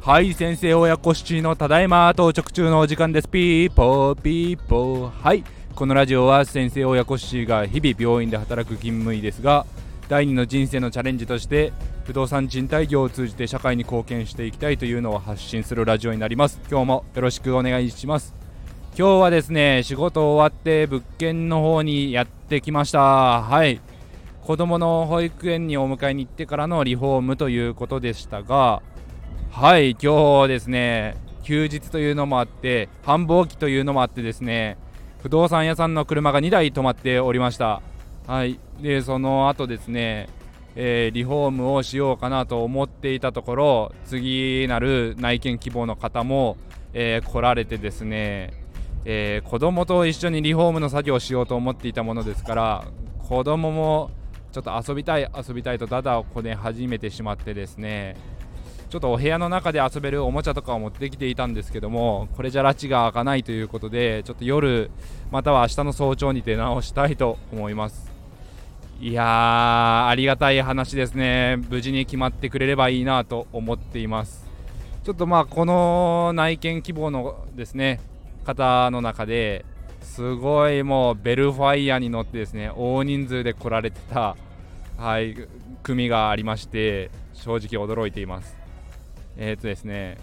[0.00, 3.28] はい先生親子七のただいま到着中のお時間です。
[3.28, 5.10] ピーポーピーポー。
[5.10, 9.64] はいこのラジオは先生親子七が日々病院で働く勤務医ですが
[10.08, 11.72] 第二の人生のチャレンジとして
[12.04, 16.60] 不動産賃貸業を通じて社会に貢献していきたいというのを発信するラジオになります。
[16.70, 18.37] 今日もよろしくお願いします。
[18.98, 22.98] 今日はですね仕事終わって物件の方にやってきました。
[23.42, 23.80] はい。
[24.42, 28.82] 子供の保育園にお迎えに行ってからのリフォームということでしたが
[29.52, 29.92] はい。
[29.92, 34.76] 今日ですね休日というのもあって繁忙期というのもあってですね
[35.22, 37.82] 不動産屋さんの車が2台止まっておりました。
[38.26, 38.58] はい。
[38.82, 40.28] でその後ですね
[40.74, 46.56] えー、リフォームをしようかなと思っていたところ次なる内見希望の方も、
[46.94, 48.57] えー、来られてですね、
[49.04, 52.88] えー、子供と一緒にリフォームの作業をしようと思っていたものですから
[53.28, 54.10] 子供も
[54.52, 58.16] ちょっと遊びたい遊びたいとダダをこね始めてしまってですね
[58.90, 64.90] ちょっとお部屋の中で遊べるおもちゃとかを持ってきていたんですけどもこれじゃ拉致が開かないということでちょっと夜
[65.30, 68.08] または明日の早朝に出直したいと思います。
[69.00, 71.56] いやーありがたい話ですね。
[71.68, 74.44] 無事に決まってくれればいいなと思っています。
[75.04, 78.00] ちょっとまあこの内見希望のですね
[78.48, 79.66] 方の中で
[80.00, 84.36] すごいもうベルファイアに乗ってですね大人数で来られてた
[84.96, 85.36] はい
[85.82, 88.56] 組がありまして正直驚いています。
[89.36, 90.18] えっ、とですね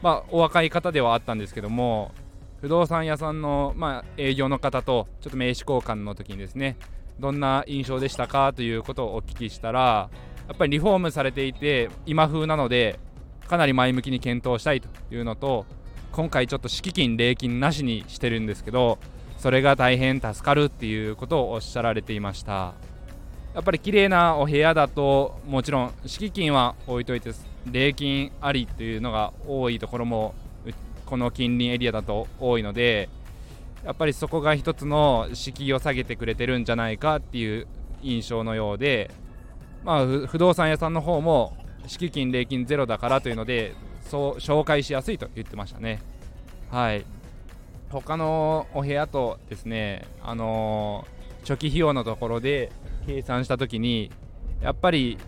[0.00, 2.12] まあお若い方ではあったんですけども
[2.60, 6.76] 不動産屋さんの、まあ、営業の方とちょっと名刺交換の時にですね
[7.18, 10.08] どんな印象でしたかということをお聞きしたら
[10.48, 12.98] やっぱりリフォームされていて今風なので
[13.46, 15.66] かなり前向きに検討したいというのと
[16.16, 18.98] 今回ちょっと敷金礼金なしにしてるんですけど
[19.36, 22.72] それが大変助かるっていうことをおっしゃられていました。
[23.52, 27.32] やっぱり綺麗なお部屋だともちろん敷金は置いといて
[27.70, 30.34] 礼金ありというのが多いところも
[31.04, 33.10] この近隣エリアだと多いので
[33.84, 37.66] やっぱりそこが一つの敷居を下げてくれてるんじゃないかっていう
[38.02, 39.10] 印象のようで、
[39.84, 41.56] まあ、不動産屋さんの方も
[41.86, 43.74] 敷金、礼金ゼロだからというので
[44.10, 46.00] そう紹介しやすいと言ってましたね。
[46.70, 47.04] はい
[47.90, 52.72] 他のお部屋とですね、あのー、初期費用のところで
[53.06, 54.10] 計算したときに
[54.60, 55.18] やっぱり、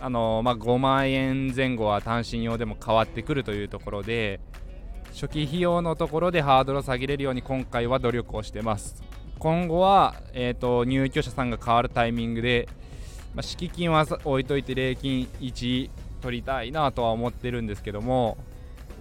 [0.00, 4.40] あのー、まあ、5万円前後は単身用でも変わってくるというところで
[5.12, 9.02] 初期費用のところでハードルを下げれるように今回は努力をしてます
[9.38, 12.68] 今後は、えーと、入居者さんが変わるタイミングで、
[13.34, 15.90] まあ、敷金は置いといて礼金1
[16.22, 18.38] 取りたいなとは思ってるんですけども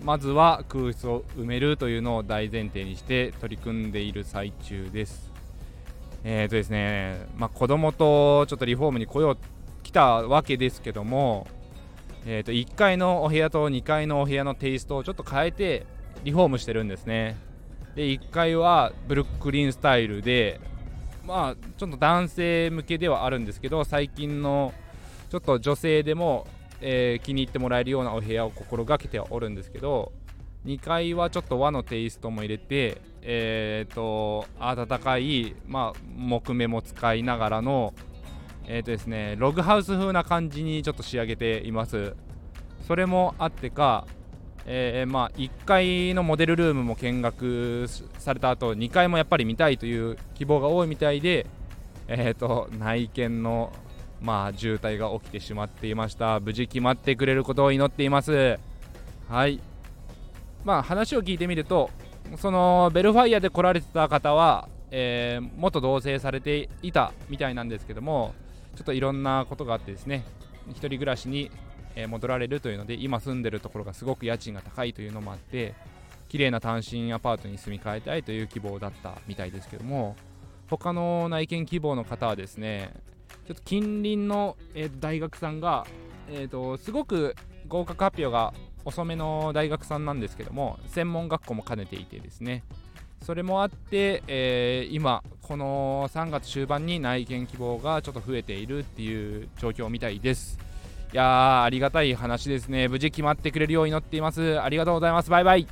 [0.03, 5.31] まずは空室を埋めるというのを大前提にして取り組んでいる最中です。
[6.23, 9.37] えーとですね、まあ、子供とちょっとリフォームに来よう
[9.83, 11.47] 来たわけですけども、
[12.25, 15.85] えー、と1階のお部屋と2階のお部屋のテイストをちょっと変えて
[16.23, 17.37] リフォームしてるんですね。
[17.95, 20.59] で1階はブルックリンスタイルで
[21.25, 24.73] まあちょっと男性向けではあるんですけど最近の
[25.31, 26.45] ちょっと女性でも、
[26.81, 30.11] えー、気に入ってもらえるようなお部屋を心がけてはおるんですけど
[30.65, 37.93] 2階はちょっと和のテイストも入れてえっ、ー、と暖かい、まあ、木目も使いながらの
[38.67, 42.15] えっ、ー、とですねログハウス風な感じにちょっと仕上げています。
[42.87, 44.05] それもあってか
[44.65, 47.87] えー、まあ、1階のモデルルームも見学
[48.19, 51.47] された後2階もやっぱり見たいという希望が多いみたいで、
[52.07, 53.71] えーと、内見の、
[54.21, 56.39] まあ、渋滞が起きてしまっていました。
[56.39, 58.59] 無事決まってくれることを祈っています。
[59.27, 59.59] はい。
[60.63, 61.89] まあ話を聞いてみると
[62.37, 68.33] そのベルファイアで来られてた方は、えー、元同棲されていたみたいなんですけども
[68.75, 70.23] ちょっといろんなことがあってですね
[70.69, 71.51] 1人暮らしに、
[72.07, 75.73] 戻られるというので今住んでるところがすごく家賃が高いというのもあって
[76.29, 80.15] 綺麗な単身アパートに住み替えたいという希望だったみたいですけども
[80.69, 82.93] 他の内見希望の方はですね
[83.47, 85.85] ちょっと近隣の、えー、大学さんが、
[86.29, 87.35] えーと、すごく
[87.67, 88.53] 合格発表が
[88.85, 92.63] 遅めの大学さんなんですけども専門学校も兼ねていてですね。
[93.23, 100.57] それもあって、えー、今この3月終盤に内見希望がちょっと増えているっていう状況みたいです。
[101.13, 102.87] いやーありがたい話ですね。
[102.87, 104.59] 無事決まってくれるよう祈っています。
[104.59, 105.29] ありがとうございます。
[105.29, 105.67] バイバイ。